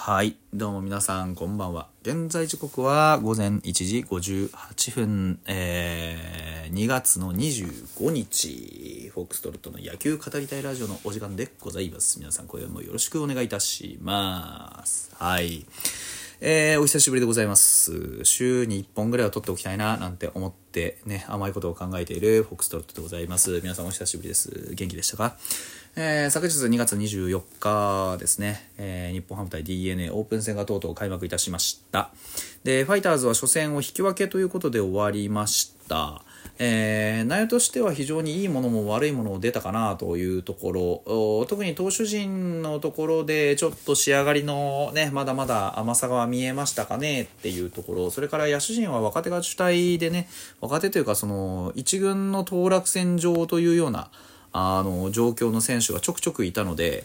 [0.00, 0.36] はい。
[0.54, 1.88] どうも皆さん、こんばんは。
[2.02, 12.20] 現在時刻は午前1時58分、えー、2月の25日、フォックストロットの野球語りたいラジオのお時間でございます。
[12.20, 15.10] 皆さん、今夜もよろしくお願いいたします。
[15.18, 15.66] はい。
[16.40, 18.24] えー、お久しぶりでございます。
[18.24, 23.60] 週に1本ぐらいは撮っておきたいな、なんて思ってね、甘いことを考えているフォックストロットでございます。
[23.60, 24.72] 皆さんお久しぶりです。
[24.72, 25.36] 元気でしたか？
[25.96, 32.12] えー、昨日2月24日ですね、えー、日本ハム対 d n a オープン戦がとうとう開幕いたしました。
[32.62, 36.22] で、ファイターズは初戦を引き分けということで終わりました。
[36.60, 40.72] えー、内容としては非常にいいものも悪いものも出たかなというとこ
[41.06, 50.28] ろ、特に投手陣のところでちょっと仕上がりのね、まだまだ甘さが見えましたかねっていうところ、それから野手陣は若手が主体でね、
[50.60, 54.10] 若手というかその一軍の当落線上というような、
[54.52, 57.04] あの状況の選手がちょくちょくいたので、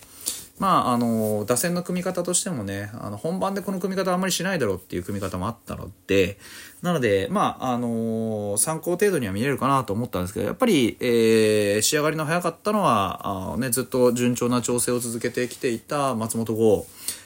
[0.60, 6.38] まあ、あの打線の組み方としてもねあの本番でこの組み方あんまりしないだろうっていう組み方もあったので
[6.84, 16.86] なので、まああの参考程度には見れるかなと思ったんですけどやっぱり、えー、仕上がりの早かったのはあ、ね、ずっと順調な調整を続けてきていた松本剛、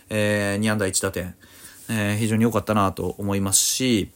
[0.09, 1.36] えー、2安打1打点、
[1.89, 4.11] えー、非常に良かったなと思いますし。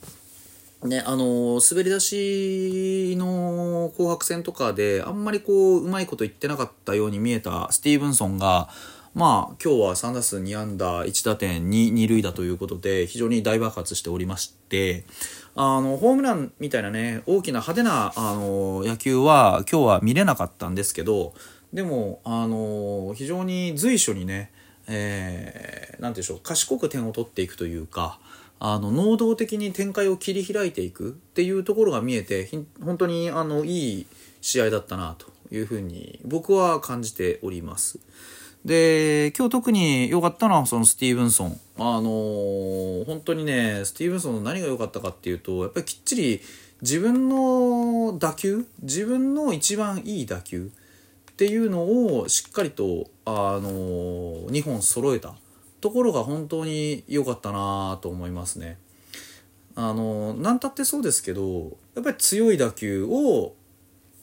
[0.84, 8.68] ね、あの滑り出しの紅白戦とかであんまりこううまいこと言ってなかったように見えたスティーブンソンが
[9.14, 15.04] まあ今日は3打数2安打1打点 2, 2塁打ということで非常に大爆発しておりまして
[15.56, 21.34] あのホームランみたいなね大きな派手なあの野球は今日は見れなかったんですけど
[21.74, 24.52] でもあの非常に随所にね
[24.88, 28.20] えー、なんていうんでしょう賢く点を取っていくというか
[28.60, 32.48] あの能動的に展開を切り開いていくっていうところが見えて
[32.84, 34.08] 本当にあのいい
[34.42, 38.00] 試合だったなというふうに僕は感じております。
[38.66, 41.60] で今日特に良かったのはそのスティーブンソン。
[41.78, 46.42] あのー、本当にねスティーブンソンの何が良かったかっていうとやっぱりきっちり
[46.82, 50.72] 自分の打球自分の一番いい打球
[51.32, 55.34] っていうのをしっかりと、あのー、2本揃えた。
[55.82, 58.78] ところが本当に良かったなと思いますね。
[59.76, 63.56] あの何たってそうですけどやっぱり強い打球を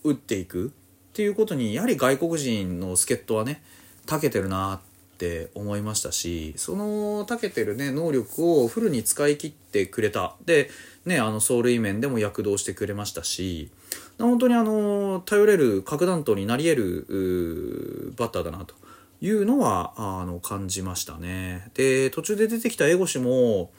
[0.05, 0.71] 打っていくっ
[1.15, 3.63] ていうことにやはり外国人の助っ人はね
[4.09, 4.81] 長けてるなっ
[5.19, 10.71] て思いましたしその長けてるね能力をフルに使い切ってくれたで
[11.05, 13.71] ねあの走塁面でも躍動してくれましたし
[14.19, 18.75] 本当にあの頼れる核弾頭になり得るバッターだなと。
[19.21, 21.71] いうのはあの感じましたね。
[21.75, 23.73] で途中で出てきたエゴシも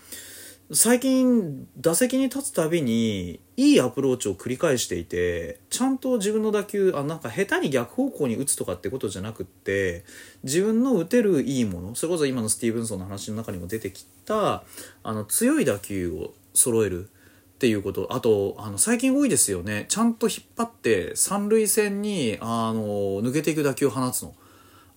[0.72, 10.06] 最近打席に立つたびにいいアプローチを繰り返していてちゃんと自分の打球あなんか下手に逆方向に打つとかってことじゃなくって
[10.44, 14.64] 自分の打てるいいものそれこそ今のスティーブンソンの話の中にも出てきた
[15.02, 22.84] あの強い打球を揃えるっていうことあとあの最近多いですよねちゃんと引っ張って三塁線にあの
[23.22, 24.36] 抜けていく打球を放つの。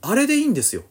[0.03, 0.83] あれでいいんですよ。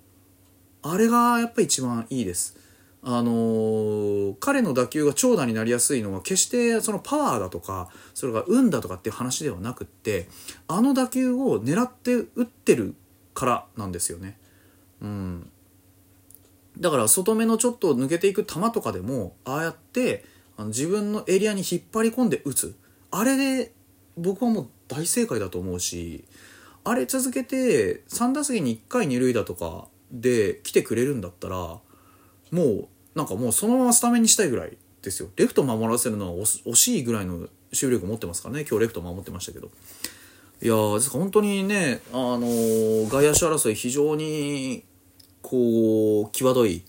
[0.82, 2.61] あれがやっぱ一番いいです。
[3.04, 10.28] あのー、彼の打球が長打になりやすいのは決してそのパワーだとかそれが運だとかっていう話ではなくって
[10.68, 12.96] あの打球を狙って打ってる
[13.34, 14.38] からなんですよね。
[15.02, 15.50] うん、
[16.80, 20.24] だから外目のちょっと抜けていく球とかでもああやって
[20.58, 22.76] あの自分のエリアに引っ張り込んで打つ
[23.10, 23.74] あれで
[24.16, 26.26] 僕はもう大正解だと思うし
[26.84, 31.80] あれ続けて3打席に1回2塁打とかで来てくれるんだったら
[32.52, 39.72] もうなんかもうそのままスタメンにしたいぐらいですよレフト守らせるのは惜しいぐらいの守備力持ってますからね今日レフト守ってましたけど
[40.62, 44.84] いやー本当にねあのー、外野手争い非常に
[45.42, 46.84] こう際どい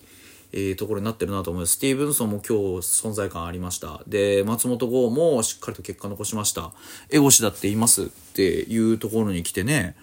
[0.55, 1.77] えー、ところになってるなと思います。
[1.77, 4.03] スティーブンソンも今日存在感ありました。
[4.07, 6.73] で、松本剛もしっかりと結果残しました。
[7.09, 9.97] エゴシだっていますっていうところに来てね、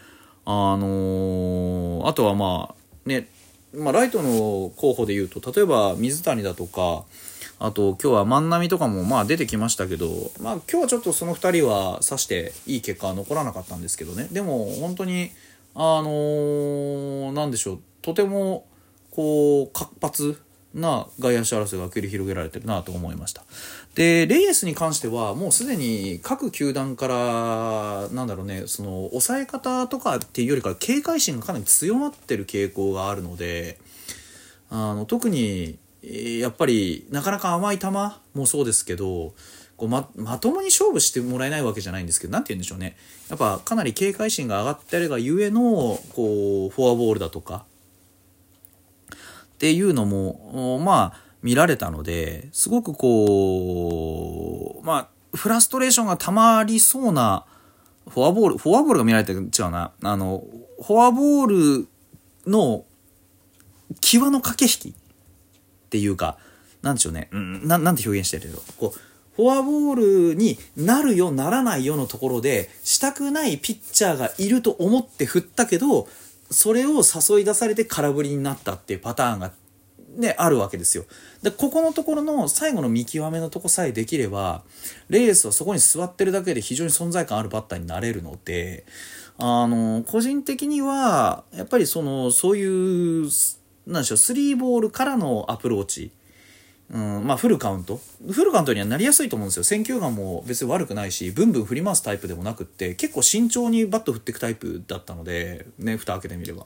[0.46, 2.76] あのー、あとはまあ、
[3.08, 3.28] ね、
[3.74, 7.04] まあ、ライトの候補で言うと、例えば水谷だとか、
[7.60, 10.08] あと今日は万波とかもまあ出てきましたけど、
[10.42, 14.28] まあ今日はちょっとその2人は指していい結果は残らなかったんですけどね。
[14.32, 15.32] でも本当に、
[15.76, 18.66] あのー、なんでしょう、とても
[19.12, 20.42] こう活発
[20.74, 23.44] な外野手争いが繰り広げられてるなと思いました。
[23.96, 33.80] でレイエスに関してはもうすでに各球団からなんだろうねその抑え方とかっていうよりか警戒心がかなり強まってる傾向があるので
[34.70, 37.88] あの特にやっぱりなかなか甘い球
[38.34, 39.34] もそうですけど
[39.76, 42.98] こうままともに勝負してもらえないわけじゃないんですけど何て言うんでしょうね。
[43.30, 47.66] やっぱかなり警戒心が上がってるがゆえのこうフォアボールだとか
[49.60, 57.46] っていうのも、まあ、見られたので、すごくこう、まあ、フラストレーションが溜まりそうな
[58.10, 59.92] フォアボール、フォアボールが見られて違うな。
[60.04, 60.44] あの、
[60.82, 61.88] フォアボール
[62.48, 62.86] の
[64.02, 65.02] 際の駆け引きっ
[65.90, 66.38] ていうか、
[66.82, 67.30] なんでしょうね。
[67.32, 69.00] うん、ななんて表現してるけど、こう、
[69.36, 76.08] フォアボールになるよ、ならないよのところで、したくないピッチャーがいると思って振ったけど、
[76.50, 79.52] それを誘い出されて空振りになったっていうパターンが
[80.18, 81.06] ね、あるわけですよ。
[81.44, 84.64] で、ここのところの最後の見極めのとこさえできれば、
[85.10, 88.86] レースはそこに座ってるだけで非常に存在感あるバッターになれるので、
[89.38, 93.30] あの、個人的には、やっぱりその、そういう、
[93.88, 96.12] なんでしょう、スリーボールからのアプローチ。
[96.92, 98.00] うん、まあフルカウント。
[98.32, 99.64] フルカウントにはなりやすいと思うんですよ。
[99.64, 106.66] 選球眼も別に悪くないしブンブン振り回すタイプでもなくって結構慎重にバット振っていくタイプだったのでね蓋開けてみれば。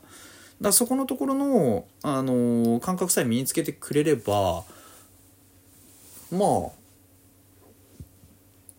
[0.62, 4.64] だそこのところの、あのー、感覚さえ身につけてくれれば
[6.32, 6.84] まあ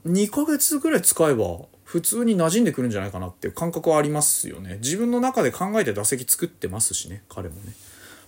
[0.06, 4.78] 2ヶ月ぐらい使えば普通に馴染んでくるんじゃないかなっていう感覚はありますよね。
[4.80, 7.72] 自分の中で考えて打席作ってますしね彼もね。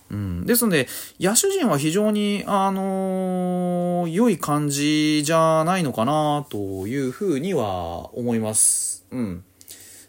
[0.09, 0.87] うん、ですので
[1.19, 9.05] 野手陣は非常に、あのー、良い感じじゃないのかなというふうには思います。
[9.11, 9.43] うん。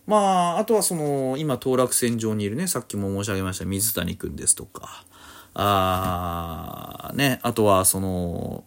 [0.06, 5.04] まあ、あとはその、今、当落線上にいるね、さっきも申し上げました水谷君ですとか、
[5.52, 8.64] あね、あとはその、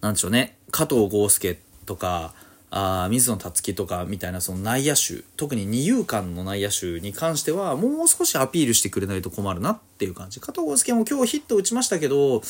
[0.00, 2.34] なんでしょうね、加藤豪介とか、
[2.72, 12.42] あ水野達樹とかみたいなその内野手特に二遊間の内野手に関してはもう少しアピールしてくれないと困るなっていう感じ加藤豪介も今日ヒット打ちましたけど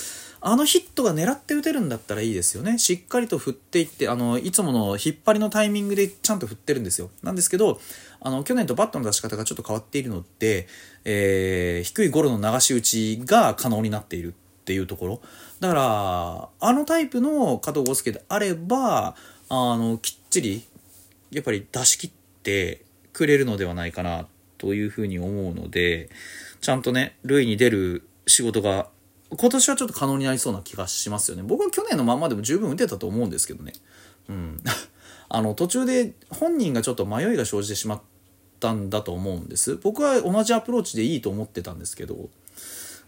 [0.43, 2.79] あのヒットが狙って打てるんだったらいいですよね。
[2.79, 7.11] しっかりと振っていってあのいつもの引っ張りのタイミングでちゃんと振ってるんですよ。
[7.23, 7.81] なんですけど
[8.21, 10.67] あの去年とバットの出し方がちょっと変わっているので、
[11.05, 14.33] えー、低いゴロの流し打ちが可能になっているっ
[14.65, 15.21] ていうところ。
[15.61, 19.15] だからあのタイプの加藤豪介であれば
[19.53, 20.63] あの、きっちり、
[21.33, 22.11] やっぱり出し切っ
[22.43, 26.09] てくれるのではないかな、というふうに思うので、
[26.61, 28.89] ちゃんとね、塁に出る仕事が、
[29.37, 31.43] 今年はちょっと可能になりそうな気がしますよね。
[31.43, 33.73] 僕は去年のままでも十分打てたと思うんですけどね。
[34.29, 34.63] うん。
[35.29, 38.03] あの、途中で本人がちょっと迷いが生じてしまっ
[38.61, 39.75] たんだと思うんです。
[39.77, 42.29] 僕は同じアプローチでいいと思ってたんですけど、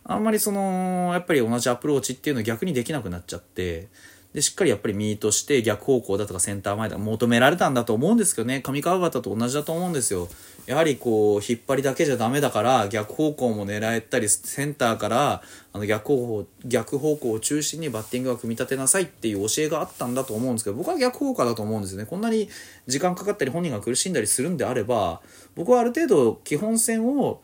[0.05, 3.89] あんまりその、やっぱり同じアプローチっていうのを逆にできなくなっちゃって、
[4.34, 10.29] で、しっかりやっぱりミートして逆方向だとかセンター前だ求められたんだと思うんですけどね、上川端と同じだと思うんですよ。
[10.67, 15.43] やはりこう、引っ張りだけじゃダメだから、逆方向も狙えたり、センターから、
[15.75, 22.06] あの逆方向、逆方向を中心にバッティングは組み立てなさいっていう教えがあったんだと思うんですけど、僕は逆方向だと思うんですよね。
[22.06, 22.49] こんなに
[22.87, 25.20] 時間かかったり本人が苦しんだりするんであれば、
[25.55, 27.43] 僕はある程度基本線を、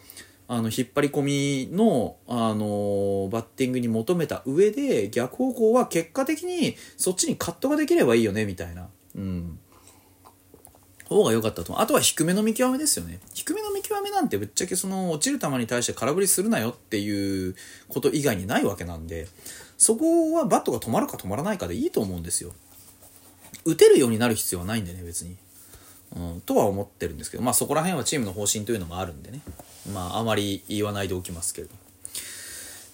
[0.51, 9.59] あの引っ張り込みの、あのバッティングに求めた上で逆方向は結果的にそっちにカットができればいいよねみたいな、うん、
[11.09, 11.81] 方が良かったと。
[11.81, 13.21] あとは低めの見極めですよね。
[13.35, 17.55] 低めの見極めなんてぶっちゃけその落ちる球に対して空振りするなよっていう
[17.89, 19.29] こと以外にないわけなんで
[19.77, 22.53] そこはバットが止まるか止まらないかでいいと思うんですよ。
[23.65, 25.37] 打てるようになる必要はないんでね別に。
[26.17, 29.41] うん、とは思ってるんですけど、まあそこら辺はチームの方針というのがあるんでね。
[29.93, 31.75] まああまり言わないでおきますけれど。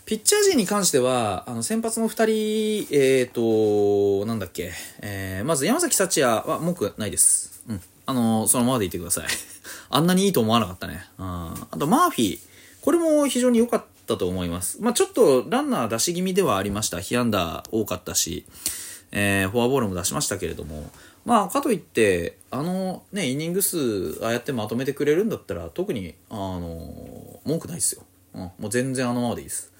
[0.07, 7.63] ピッチャー陣に関しては、あの、先発の2人、え、ー、と、なんだっけ、えー、まず山崎幸也は文句ないです。
[7.69, 7.81] うん。
[8.05, 9.25] あの、そのままでいてください。
[9.89, 11.07] あんなにいいと思わなかったね。
[11.19, 11.25] うん。
[11.25, 12.39] あと、マーフィー。
[12.83, 14.77] これも非常に良かったと思います。
[14.83, 17.01] まあちょっとランナー出し気味ではありました。
[17.01, 18.45] 被安打多かったし、
[19.11, 20.91] えー、フォアボールも出しましたけれども、
[21.25, 28.03] まあ、かといって、あのね、イニング数、ああやってまとめてくれるんだったら、特に、あの、文句ないですよ。
[28.35, 29.73] うん、もう全然あのままでいいです。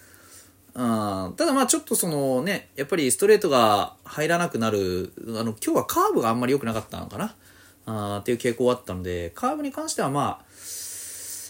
[0.77, 7.35] あただまあちょっとそのね、やっぱりストレートが入らなくなる、あの、今日はカーブがあんまり良くなかったのかな
[7.87, 10.45] あっていう傾向あったので、カーブに関してはまあ、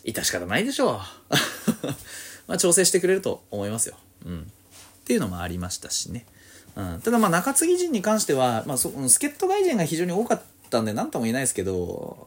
[0.04, 0.98] 致し方ないでしょう。
[2.46, 3.96] まあ調整してくれると思いますよ。
[4.26, 4.40] うん。
[4.40, 6.26] っていうのもありましたしね。
[6.76, 12.26] うん、ただまあ中継ぎ陣に関しては、まあ、そ助っ人外人が非常に多かったんで何とも言えないですけど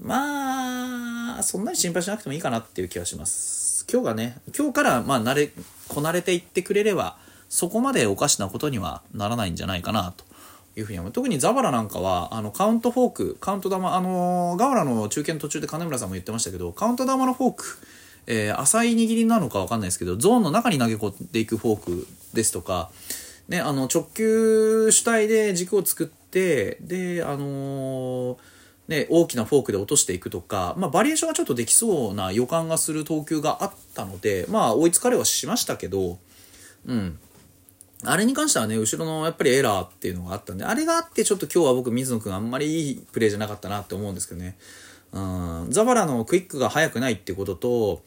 [0.00, 3.86] まあそんなに心配しなくてもいいかなっていう気はします。
[3.90, 5.50] 今日がね今日からまあ慣れ
[5.88, 7.16] こなれていってくれれば
[7.48, 10.24] そこまでおかしなことにはならないんじゃないかなと
[10.76, 11.12] いうふうに思う。
[11.12, 17.64] 特にザバラなんかはあのカウントフォークカウント玉あのガワラの中継途中で金村さんも言ってましたけどカウント玉のフォーク
[18.26, 22.90] えー、浅い握りなのか分かんないですけどゾーンの中に投げ込んでいくフォークですとか
[23.50, 28.38] ね、あの直球主体で軸を作ってであのー、
[28.86, 36.18] ね、大きなフォークで落としていくとか、まあ、バリエーションがちょっとできそうな予感がする投球があったので、まあ、追いつかれはしましたけど、
[36.86, 37.18] うん。
[38.04, 44.56] あれに関してはね、後ろのやっぱりエラーっていうのがあったんで、あれがあってちょっと今日は僕、水野くんあんまりいいプレーじゃなかったなって思うんですけどね。
[45.12, 48.02] うん、ザバラのクイックが速くないってことと、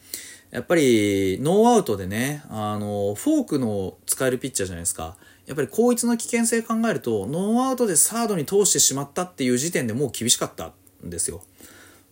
[0.50, 5.16] やっぱりノーアウトでね、あの、フォークの使えるピッチャーじゃないですか。
[5.46, 10.72] やっぱり後逸の危険性考えると、ノーアウトでサードに通してしまったっていう時点でもう厳しかった
[11.04, 11.42] んですよ。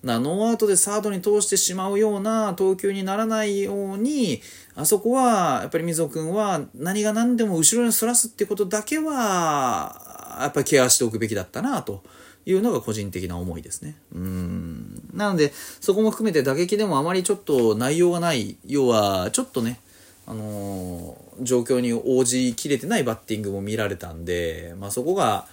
[0.05, 4.43] だノーアウトでサードに通してしまうような投球にならないように、
[4.75, 12.03] あそこは、やっぱり溝君は何が何でも後ろにそらすってことだけは、やっぱりケアしておくべきだったなと。
[12.45, 13.95] いうのが個人的な思いですね。
[14.13, 15.01] うん。
[15.15, 19.79] なので、そこも含めて打撃でもあまりちょっと内容がない、要は、ちょっとね、
[20.27, 25.47] あのー、状況に応じきれてないバッティングも見られたんで、まあ、そこが、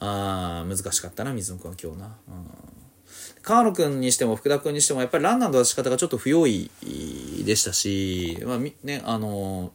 [0.00, 2.06] あ難しかったな、水野君は今日な。
[2.28, 2.64] うん
[3.44, 6.70] 川野君にしても福田君にしてもやっぱりランナーの出し方がちょっと不用意
[7.44, 9.70] でしたし、まあね、あの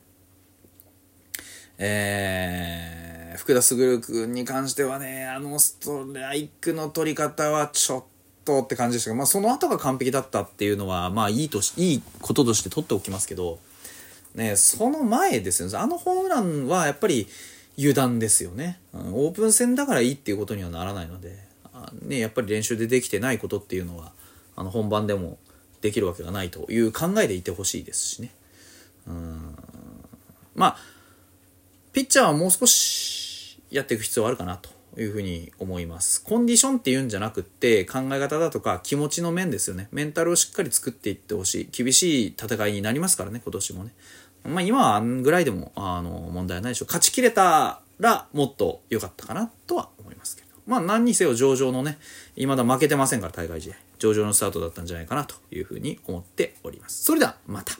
[1.77, 8.03] えー、福田優君に関してはね、あのストライクの取り方はちょっ
[8.43, 13.59] とって感じでしたけど、まあその後が完璧だったっていうのは、まあいいとし、いいこととして取っておきますけど、
[14.39, 15.77] ね、その前ですよね。
[15.77, 17.27] あのホームランはやっぱり
[17.77, 18.79] 油断ですよね。
[18.93, 21.37] オープン戦だからいいっていうことにはならないので、
[22.01, 24.13] ね、やっぱり練習でできてないことっていうのは、
[24.55, 25.37] あの本番でも
[25.81, 28.31] できるわけがないという考えでいてほしいですしね。
[29.07, 29.55] うん
[30.55, 30.77] まあ、
[31.93, 34.69] ピッチャーはもう少しやっていく必要はあるかなと
[34.99, 36.21] いうふうに思います。
[36.23, 39.87] コンディションっていうんじゃなくって考え方だとか気持ちの面ですよね。
[39.91, 41.69] メンタルをしっかり作っていってほしい。
[41.71, 43.93] 厳しい戦いになりますからね、今年もね。
[44.43, 46.87] まあ今はぐらいでもあの問題はないでしょう。
[46.87, 50.49] 勝ちきれたらもっと良かったかなとは思いますけど。
[50.65, 51.97] まあ何にせよ上々のね、
[52.35, 53.75] 未だ負けてませんから大会試合。
[53.97, 57.03] 上々のスタートだったんじゃないかなというふうに思っております。
[57.03, 57.73] それではまた。